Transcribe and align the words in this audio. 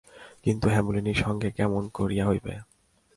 কিন্তু 0.43 0.65
হেমনলিনীর 0.69 1.15
সঙ্গে 1.15 1.49
কেমন 1.51 1.83
করিয়া 1.89 2.25
হইবে? 2.25 2.53